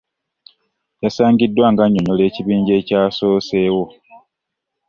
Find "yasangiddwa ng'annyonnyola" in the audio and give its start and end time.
1.03-2.23